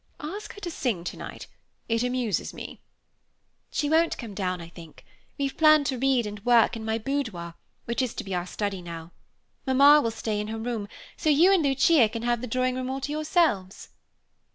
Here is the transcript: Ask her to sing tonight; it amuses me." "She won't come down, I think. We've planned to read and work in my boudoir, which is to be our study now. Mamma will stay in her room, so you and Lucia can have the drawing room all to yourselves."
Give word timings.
Ask 0.19 0.53
her 0.55 0.59
to 0.61 0.71
sing 0.71 1.03
tonight; 1.03 1.45
it 1.87 2.01
amuses 2.01 2.55
me." 2.55 2.81
"She 3.69 3.87
won't 3.87 4.17
come 4.17 4.33
down, 4.33 4.59
I 4.59 4.67
think. 4.67 5.05
We've 5.37 5.55
planned 5.55 5.85
to 5.85 5.99
read 5.99 6.25
and 6.25 6.43
work 6.43 6.75
in 6.75 6.83
my 6.83 6.97
boudoir, 6.97 7.53
which 7.85 8.01
is 8.01 8.15
to 8.15 8.23
be 8.23 8.33
our 8.33 8.47
study 8.47 8.81
now. 8.81 9.11
Mamma 9.67 10.01
will 10.01 10.09
stay 10.09 10.39
in 10.39 10.47
her 10.47 10.57
room, 10.57 10.87
so 11.17 11.29
you 11.29 11.53
and 11.53 11.61
Lucia 11.61 12.09
can 12.09 12.23
have 12.23 12.41
the 12.41 12.47
drawing 12.47 12.77
room 12.77 12.89
all 12.89 13.01
to 13.01 13.11
yourselves." 13.11 13.89